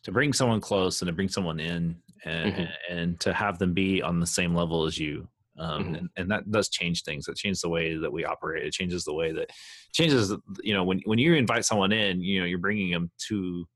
to 0.03 0.11
bring 0.11 0.33
someone 0.33 0.61
close 0.61 1.01
and 1.01 1.07
to 1.07 1.13
bring 1.13 1.27
someone 1.29 1.59
in 1.59 2.01
and 2.25 2.53
Mhm. 2.53 2.73
and 2.89 3.19
to 3.21 3.33
have 3.33 3.59
them 3.59 3.73
be 3.73 4.01
on 4.01 4.19
the 4.19 4.27
same 4.27 4.53
level 4.55 4.85
as 4.85 4.97
you. 4.97 5.27
Um, 5.59 5.85
Mhm. 5.85 5.97
and, 5.97 6.09
and 6.17 6.31
that 6.31 6.49
does 6.51 6.69
change 6.69 7.01
things. 7.03 7.27
It 7.27 7.35
changes 7.35 7.61
the 7.61 7.69
way 7.69 7.97
that 7.97 8.11
we 8.13 8.23
operate. 8.25 8.63
It 8.65 8.73
changes 8.73 9.03
the 9.05 9.13
way 9.13 9.31
that 9.33 9.49
changes. 9.91 10.31
You 10.61 10.73
know, 10.75 10.83
when 10.83 11.01
when 11.05 11.19
you 11.19 11.33
invite 11.33 11.65
someone 11.65 11.91
in, 11.91 12.21
you 12.21 12.39
know, 12.39 12.45
you're 12.45 12.59
bringing 12.59 12.91
them 12.91 13.11
to 13.29 13.67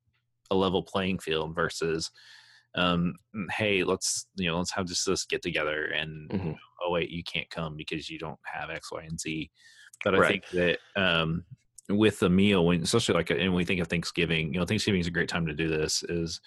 a 0.52 0.56
level 0.56 0.84
playing 0.84 1.20
field 1.20 1.56
versus 1.56 2.12
um 2.76 3.14
hey 3.52 3.84
let's 3.84 4.28
you 4.36 4.48
know 4.50 4.58
let's 4.58 4.72
have 4.72 4.86
just 4.86 5.06
this 5.06 5.26
get 5.26 5.42
together 5.42 5.86
and 5.88 6.30
Mhm. 6.32 6.56
oh 6.86 6.92
wait 6.92 7.10
you 7.10 7.24
can't 7.24 7.50
come 7.50 7.76
because 7.76 8.10
you 8.10 8.18
don't 8.18 8.40
have 8.44 8.70
x 8.70 8.92
y 8.92 9.04
and 9.04 9.20
z 9.20 9.50
but 10.04 10.16
i 10.16 10.20
Right. 10.20 10.28
think 10.28 10.44
that 10.52 10.80
um 10.96 11.44
with 11.90 12.20
the 12.20 12.30
meal 12.30 12.66
when 12.66 12.82
especially 12.84 13.16
like 13.16 13.30
and 13.32 13.40
when 13.40 13.54
we 13.54 13.66
think 13.66 13.82
of 13.82 13.88
thanksgiving 13.88 14.54
you 14.54 14.60
know 14.60 14.66
thanksgiving 14.66 15.02
is 15.02 15.08
a 15.08 15.12
great 15.12 15.28
time 15.28 15.46
to 15.46 15.54
do 15.54 15.68
this 15.68 16.04
is 16.04 16.40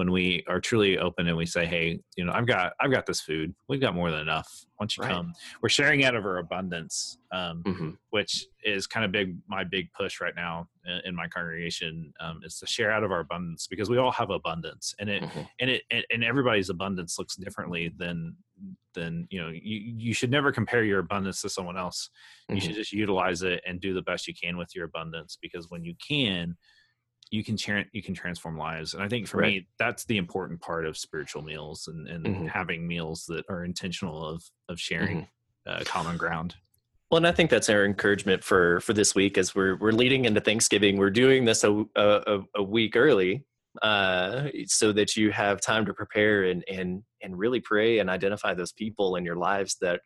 when 0.00 0.10
we 0.10 0.42
are 0.48 0.58
truly 0.62 0.96
open 0.96 1.28
and 1.28 1.36
we 1.36 1.44
say 1.44 1.66
hey 1.66 2.00
you 2.16 2.24
know 2.24 2.32
i've 2.32 2.46
got 2.46 2.72
i've 2.80 2.90
got 2.90 3.04
this 3.04 3.20
food 3.20 3.54
we've 3.68 3.82
got 3.82 3.94
more 3.94 4.10
than 4.10 4.20
enough 4.20 4.64
why 4.76 4.84
don't 4.84 4.96
you 4.96 5.02
Right. 5.02 5.10
come 5.12 5.34
we're 5.62 5.68
sharing 5.68 6.04
out 6.04 6.14
of 6.14 6.24
our 6.24 6.38
abundance 6.38 7.18
um 7.32 7.62
Mhm. 7.66 7.98
which 8.08 8.46
is 8.64 8.86
kind 8.86 9.04
of 9.04 9.12
big 9.12 9.36
my 9.46 9.62
big 9.62 9.92
push 9.92 10.18
right 10.22 10.34
now 10.34 10.70
in, 10.86 11.00
in 11.04 11.14
my 11.14 11.28
congregation 11.28 12.14
um, 12.18 12.40
is 12.42 12.58
to 12.60 12.66
share 12.66 12.90
out 12.90 13.04
of 13.04 13.12
our 13.12 13.20
abundance 13.20 13.66
because 13.68 13.90
we 13.90 13.98
all 13.98 14.10
have 14.10 14.30
abundance 14.30 14.94
and 14.98 15.10
it 15.10 15.22
Mhm. 15.22 15.46
and 15.60 15.68
it 15.68 15.82
and, 16.10 16.24
everybody's 16.24 16.70
abundance 16.70 17.18
looks 17.18 17.36
differently 17.36 17.92
than 17.98 18.34
than 18.94 19.26
you 19.28 19.38
know 19.38 19.48
you, 19.50 19.76
you 20.06 20.14
should 20.14 20.30
never 20.30 20.50
compare 20.50 20.82
your 20.82 21.00
abundance 21.00 21.42
to 21.42 21.50
someone 21.50 21.76
else 21.76 22.08
you 22.48 22.56
Mhm. 22.56 22.62
should 22.62 22.74
just 22.74 22.92
utilize 22.92 23.42
it 23.42 23.60
and 23.66 23.82
do 23.82 23.92
the 23.92 24.02
best 24.02 24.26
you 24.26 24.32
can 24.34 24.56
with 24.56 24.74
your 24.74 24.86
abundance 24.86 25.36
because 25.42 25.68
when 25.68 25.84
you 25.84 25.94
can 26.08 26.56
you 27.30 27.44
can 27.44 27.56
tra- 27.56 27.84
you 27.92 28.02
can 28.02 28.14
transform 28.14 28.58
lives 28.58 28.94
and 28.94 29.02
i 29.02 29.08
think 29.08 29.26
for 29.28 29.38
Right. 29.38 29.62
me 29.62 29.68
that's 29.78 30.04
the 30.04 30.16
important 30.16 30.60
part 30.60 30.84
of 30.86 30.96
spiritual 30.96 31.42
meals 31.42 31.86
and, 31.88 32.08
and 32.08 32.26
Mhm. 32.26 32.48
having 32.48 32.86
meals 32.86 33.24
that 33.28 33.44
are 33.48 33.64
intentional 33.64 34.24
of 34.24 34.42
of 34.68 34.78
sharing 34.80 35.18
Mm-hmm. 35.66 35.70
uh, 35.70 35.84
common 35.84 36.16
ground 36.16 36.56
Well, 37.10 37.18
and 37.18 37.26
I 37.26 37.32
think 37.32 37.50
that's 37.50 37.68
our 37.68 37.84
encouragement 37.84 38.44
for 38.44 38.80
for 38.80 38.92
this 38.92 39.14
week 39.14 39.36
as 39.38 39.54
we're 39.54 39.76
we're 39.76 39.92
leading 39.92 40.24
into 40.26 40.40
Thanksgiving. 40.40 40.96
We're 40.96 41.10
doing 41.24 41.44
this 41.44 41.64
a 41.64 41.84
a, 41.96 42.38
a 42.56 42.62
week 42.62 42.94
early, 42.96 43.44
uh, 43.82 44.48
so 44.66 44.92
that 44.92 45.16
you 45.16 45.32
have 45.32 45.60
time 45.60 45.84
to 45.86 45.94
prepare 45.94 46.44
and 46.44 46.62
and 46.68 47.02
and 47.22 47.36
really 47.38 47.60
pray 47.60 47.98
and 47.98 48.08
identify 48.08 48.54
those 48.54 48.72
people 48.72 49.16
in 49.16 49.24
your 49.24 49.36
lives 49.36 49.76
that 49.80 50.00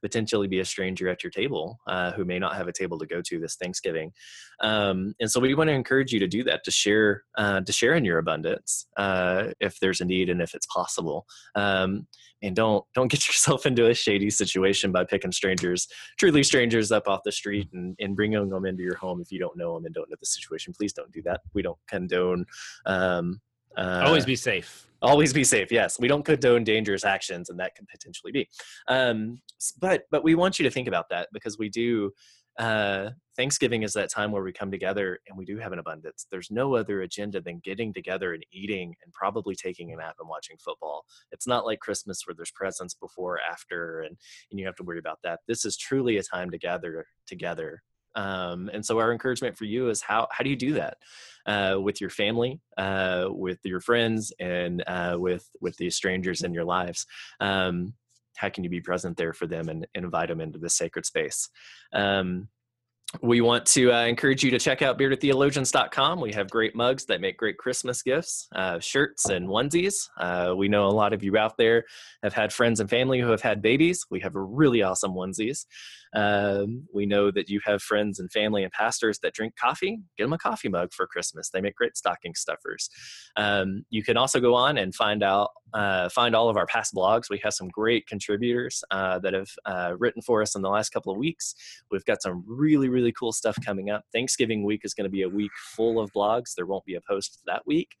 potentially 0.00 0.48
be 0.48 0.60
a 0.60 0.64
stranger 0.64 1.08
at 1.08 1.22
your 1.22 1.30
table 1.30 1.80
uh, 1.86 2.12
who 2.12 2.24
may 2.24 2.38
not 2.38 2.56
have 2.56 2.68
a 2.68 2.72
table 2.72 2.98
to 2.98 3.06
go 3.06 3.20
to 3.22 3.38
this 3.38 3.56
Thanksgiving. 3.56 4.12
Um, 4.60 5.14
and 5.20 5.30
so 5.30 5.40
we 5.40 5.54
want 5.54 5.68
to 5.68 5.74
encourage 5.74 6.12
you 6.12 6.20
to 6.20 6.28
do 6.28 6.44
that 6.44 6.64
to 6.64 6.70
share 6.70 7.24
uh, 7.36 7.60
to 7.60 7.72
share 7.72 7.94
in 7.94 8.04
your 8.04 8.18
abundance 8.18 8.86
uh, 8.96 9.48
if 9.60 9.78
there's 9.80 10.00
a 10.00 10.04
need 10.04 10.30
and 10.30 10.40
if 10.40 10.54
it's 10.54 10.66
possible. 10.66 11.26
Um, 11.54 12.06
and 12.42 12.54
don't 12.54 12.84
don't 12.94 13.08
get 13.08 13.26
yourself 13.26 13.66
into 13.66 13.86
a 13.86 13.94
shady 13.94 14.30
situation 14.30 14.92
by 14.92 15.04
picking 15.04 15.32
strangers 15.32 15.88
truly 16.18 16.42
strangers 16.42 16.92
up 16.92 17.08
off 17.08 17.22
the 17.24 17.32
street 17.32 17.68
and, 17.72 17.96
and 17.98 18.14
bringing 18.14 18.48
them 18.48 18.66
into 18.66 18.82
your 18.82 18.96
home 18.96 19.20
if 19.20 19.32
you 19.32 19.38
don't 19.38 19.56
know 19.56 19.74
them 19.74 19.86
and 19.86 19.94
don't 19.94 20.10
know 20.10 20.16
the 20.20 20.26
situation 20.26 20.74
please 20.76 20.92
don't 20.92 21.10
do 21.12 21.22
that 21.22 21.40
we 21.54 21.62
don't 21.62 21.78
condone 21.88 22.44
um, 22.84 23.40
uh, 23.76 24.02
always 24.04 24.24
be 24.24 24.36
safe. 24.36 24.88
always 25.02 25.32
be 25.32 25.44
safe 25.44 25.70
yes. 25.70 25.98
We 25.98 26.08
don't 26.08 26.24
condone 26.24 26.64
dangerous 26.64 27.04
actions 27.04 27.50
and 27.50 27.58
that 27.60 27.74
could 27.74 27.88
potentially 27.88 28.32
be. 28.32 28.48
Um, 28.88 29.40
but 29.80 30.04
but 30.10 30.24
we 30.24 30.34
want 30.34 30.58
you 30.58 30.64
to 30.64 30.70
think 30.70 30.88
about 30.88 31.08
that 31.10 31.28
because 31.32 31.58
we 31.58 31.68
do 31.68 32.12
uh, 32.58 33.10
thanksgiving 33.36 33.82
is 33.82 33.92
that 33.92 34.10
time 34.10 34.32
where 34.32 34.42
we 34.42 34.50
come 34.50 34.70
together 34.70 35.18
and 35.28 35.36
we 35.36 35.44
do 35.44 35.58
have 35.58 35.72
an 35.72 35.78
abundance. 35.78 36.26
There's 36.30 36.50
no 36.50 36.74
other 36.74 37.02
agenda 37.02 37.40
than 37.40 37.60
getting 37.62 37.92
together 37.92 38.32
and 38.32 38.44
eating 38.50 38.94
and 39.04 39.12
probably 39.12 39.54
taking 39.54 39.92
a 39.92 39.96
nap 39.96 40.14
and 40.18 40.28
watching 40.28 40.56
football. 40.56 41.04
It's 41.32 41.46
not 41.46 41.66
like 41.66 41.80
christmas 41.80 42.22
where 42.26 42.34
there's 42.34 42.50
presents 42.52 42.94
before 42.94 43.38
after 43.40 44.00
and, 44.00 44.16
and 44.50 44.58
you 44.58 44.64
have 44.64 44.76
to 44.76 44.84
worry 44.84 44.98
about 44.98 45.18
that. 45.22 45.40
This 45.46 45.66
is 45.66 45.76
truly 45.76 46.16
a 46.16 46.22
time 46.22 46.50
to 46.50 46.58
gather 46.58 47.06
together 47.26 47.82
um, 48.16 48.70
and 48.72 48.84
so 48.84 48.98
our 48.98 49.12
encouragement 49.12 49.56
for 49.56 49.64
you 49.64 49.88
is 49.90 50.02
how 50.02 50.26
how 50.30 50.42
do 50.42 50.50
you 50.50 50.56
do 50.56 50.72
that 50.74 50.96
uh, 51.46 51.76
with 51.80 52.00
your 52.00 52.10
family, 52.10 52.60
uh, 52.76 53.26
with 53.30 53.58
your 53.64 53.80
friends, 53.80 54.32
and 54.40 54.82
uh, 54.86 55.16
with 55.18 55.48
with 55.60 55.76
the 55.76 55.90
strangers 55.90 56.42
in 56.42 56.52
your 56.52 56.64
lives. 56.64 57.06
Um, 57.40 57.94
how 58.36 58.48
can 58.48 58.64
you 58.64 58.70
be 58.70 58.80
present 58.80 59.16
there 59.16 59.32
for 59.32 59.46
them 59.46 59.68
and, 59.68 59.86
and 59.94 60.04
invite 60.04 60.28
them 60.28 60.40
into 60.40 60.58
this 60.58 60.74
sacred 60.74 61.06
space? 61.06 61.48
Um, 61.94 62.48
we 63.22 63.40
want 63.40 63.64
to 63.66 63.92
uh, 63.92 64.04
encourage 64.04 64.42
you 64.42 64.50
to 64.50 64.58
check 64.58 64.82
out 64.82 64.98
beardedtheologians.com. 64.98 66.20
We 66.20 66.32
have 66.32 66.50
great 66.50 66.74
mugs 66.74 67.06
that 67.06 67.20
make 67.20 67.36
great 67.36 67.56
Christmas 67.56 68.02
gifts, 68.02 68.48
uh, 68.54 68.80
shirts 68.80 69.28
and 69.28 69.48
onesies. 69.48 70.08
Uh, 70.18 70.54
we 70.56 70.68
know 70.68 70.86
a 70.86 70.90
lot 70.90 71.12
of 71.12 71.22
you 71.22 71.36
out 71.36 71.56
there 71.56 71.84
have 72.22 72.34
had 72.34 72.52
friends 72.52 72.80
and 72.80 72.90
family 72.90 73.20
who 73.20 73.30
have 73.30 73.42
had 73.42 73.62
babies. 73.62 74.04
We 74.10 74.20
have 74.20 74.32
really 74.34 74.82
awesome 74.82 75.12
onesies. 75.12 75.66
Um, 76.14 76.86
we 76.92 77.06
know 77.06 77.30
that 77.30 77.48
you 77.48 77.60
have 77.64 77.82
friends 77.82 78.18
and 78.18 78.30
family 78.30 78.62
and 78.62 78.72
pastors 78.72 79.18
that 79.20 79.34
drink 79.34 79.54
coffee. 79.56 79.98
Get 80.16 80.24
them 80.24 80.32
a 80.32 80.38
coffee 80.38 80.68
mug 80.68 80.92
for 80.92 81.06
Christmas. 81.06 81.50
They 81.50 81.60
make 81.60 81.76
great 81.76 81.96
stocking 81.96 82.34
stuffers. 82.34 82.88
Um, 83.36 83.84
you 83.90 84.02
can 84.02 84.16
also 84.16 84.40
go 84.40 84.54
on 84.54 84.78
and 84.78 84.94
find 84.94 85.22
out 85.22 85.50
uh, 85.74 86.08
find 86.08 86.34
all 86.34 86.48
of 86.48 86.56
our 86.56 86.66
past 86.66 86.94
blogs. 86.94 87.28
We 87.28 87.40
have 87.42 87.52
some 87.52 87.68
great 87.68 88.06
contributors 88.06 88.82
uh, 88.90 89.18
that 89.18 89.34
have 89.34 89.50
uh, 89.66 89.94
written 89.98 90.22
for 90.22 90.40
us 90.40 90.54
in 90.54 90.62
the 90.62 90.70
last 90.70 90.90
couple 90.90 91.12
of 91.12 91.18
weeks. 91.18 91.54
We've 91.90 92.04
got 92.04 92.22
some 92.22 92.44
really 92.46 92.88
really 92.88 93.12
cool 93.12 93.32
stuff 93.32 93.56
coming 93.64 93.90
up. 93.90 94.04
Thanksgiving 94.12 94.64
week 94.64 94.82
is 94.84 94.94
going 94.94 95.04
to 95.04 95.10
be 95.10 95.22
a 95.22 95.28
week 95.28 95.52
full 95.74 96.00
of 96.00 96.12
blogs. 96.12 96.54
There 96.54 96.66
won't 96.66 96.84
be 96.84 96.94
a 96.94 97.00
post 97.00 97.42
that 97.46 97.66
week. 97.66 97.96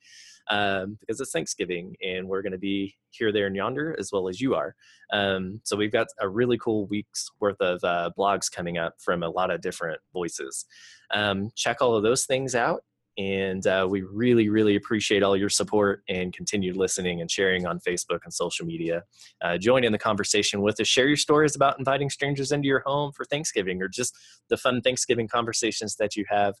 Um, 0.50 0.96
because 1.00 1.20
it's 1.20 1.32
Thanksgiving 1.32 1.96
and 2.02 2.28
we're 2.28 2.42
going 2.42 2.52
to 2.52 2.58
be 2.58 2.94
here, 3.10 3.32
there, 3.32 3.46
and 3.46 3.56
yonder 3.56 3.96
as 3.98 4.10
well 4.12 4.28
as 4.28 4.40
you 4.40 4.54
are. 4.54 4.74
Um, 5.12 5.60
so 5.64 5.76
we've 5.76 5.92
got 5.92 6.08
a 6.20 6.28
really 6.28 6.58
cool 6.58 6.86
week's 6.86 7.28
worth 7.40 7.60
of 7.60 7.82
uh, 7.82 8.10
blogs 8.18 8.50
coming 8.50 8.78
up 8.78 8.94
from 8.98 9.22
a 9.22 9.30
lot 9.30 9.50
of 9.50 9.60
different 9.60 10.00
voices. 10.12 10.64
Um, 11.12 11.50
check 11.54 11.78
all 11.80 11.94
of 11.94 12.02
those 12.02 12.26
things 12.26 12.54
out 12.54 12.82
and 13.18 13.66
uh, 13.66 13.86
we 13.88 14.02
really, 14.02 14.48
really 14.48 14.76
appreciate 14.76 15.22
all 15.22 15.36
your 15.36 15.48
support 15.48 16.02
and 16.08 16.32
continued 16.34 16.76
listening 16.76 17.20
and 17.20 17.30
sharing 17.30 17.66
on 17.66 17.80
Facebook 17.80 18.20
and 18.24 18.32
social 18.32 18.66
media. 18.66 19.04
Uh, 19.42 19.56
join 19.56 19.84
in 19.84 19.92
the 19.92 19.98
conversation 19.98 20.60
with 20.60 20.78
us. 20.80 20.86
Share 20.86 21.06
your 21.06 21.16
stories 21.16 21.56
about 21.56 21.78
inviting 21.78 22.10
strangers 22.10 22.52
into 22.52 22.68
your 22.68 22.80
home 22.80 23.12
for 23.12 23.24
Thanksgiving 23.24 23.80
or 23.80 23.88
just 23.88 24.14
the 24.50 24.56
fun 24.56 24.82
Thanksgiving 24.82 25.28
conversations 25.28 25.96
that 25.96 26.14
you 26.14 26.24
have 26.28 26.54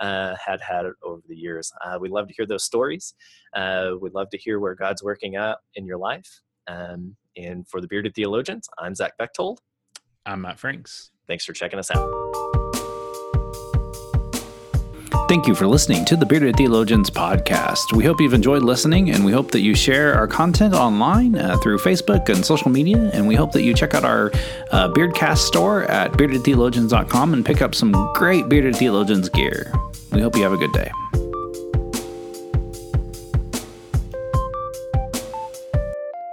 uh, 0.00 0.34
had 0.44 0.60
had 0.60 0.84
over 1.02 1.22
the 1.28 1.36
years. 1.36 1.72
Uh, 1.84 1.98
we 2.00 2.08
love 2.08 2.28
to 2.28 2.34
hear 2.34 2.46
those 2.46 2.64
stories. 2.64 3.14
Uh, 3.54 3.92
we'd 4.00 4.14
love 4.14 4.28
to 4.30 4.38
hear 4.38 4.60
where 4.60 4.74
God's 4.74 5.02
working 5.02 5.36
out 5.36 5.58
in 5.74 5.86
your 5.86 5.98
life. 5.98 6.42
Um, 6.66 7.16
and 7.36 7.66
for 7.66 7.80
the 7.80 7.88
Bearded 7.88 8.14
Theologians, 8.14 8.68
I'm 8.78 8.94
Zach 8.94 9.16
Bechtold. 9.16 9.60
I'm 10.26 10.42
Matt 10.42 10.58
Franks. 10.58 11.10
Thanks 11.26 11.44
for 11.44 11.52
checking 11.52 11.78
us 11.78 11.90
out. 11.90 12.51
Thank 15.32 15.48
you 15.48 15.54
for 15.54 15.66
listening 15.66 16.04
to 16.04 16.14
the 16.14 16.26
Bearded 16.26 16.56
Theologians 16.56 17.08
podcast. 17.08 17.94
We 17.94 18.04
hope 18.04 18.20
you've 18.20 18.34
enjoyed 18.34 18.62
listening, 18.62 19.08
and 19.08 19.24
we 19.24 19.32
hope 19.32 19.50
that 19.52 19.60
you 19.60 19.74
share 19.74 20.14
our 20.14 20.28
content 20.28 20.74
online 20.74 21.36
uh, 21.36 21.56
through 21.56 21.78
Facebook 21.78 22.28
and 22.28 22.44
social 22.44 22.70
media. 22.70 23.10
And 23.14 23.26
we 23.26 23.34
hope 23.34 23.52
that 23.52 23.62
you 23.62 23.72
check 23.72 23.94
out 23.94 24.04
our 24.04 24.30
uh, 24.72 24.90
Beardcast 24.90 25.38
store 25.38 25.84
at 25.84 26.12
beardedtheologians.com 26.12 27.32
and 27.32 27.46
pick 27.46 27.62
up 27.62 27.74
some 27.74 27.92
great 28.12 28.50
Bearded 28.50 28.76
Theologians 28.76 29.30
gear. 29.30 29.72
We 30.10 30.20
hope 30.20 30.36
you 30.36 30.42
have 30.42 30.52
a 30.52 30.58
good 30.58 30.72
day. 30.74 30.92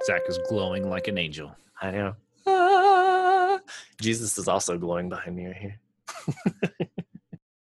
Zach 0.07 0.23
is 0.27 0.37
glowing 0.49 0.89
like 0.89 1.07
an 1.07 1.17
angel. 1.17 1.55
I 1.81 1.91
know. 1.91 2.15
Ah, 2.45 3.61
Jesus 4.01 4.37
is 4.37 4.49
also 4.49 4.77
glowing 4.77 5.07
behind 5.07 5.37
me 5.37 5.45
right 5.45 5.55
here. 5.55 6.89